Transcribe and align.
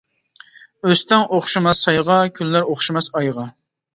ئۆستەڭ 0.87 1.25
ئوخشىماس 1.35 1.83
سايغا، 1.87 2.17
كۈنلەر 2.39 2.67
ئوخشىماس 2.71 3.13
ئايغا. 3.21 3.47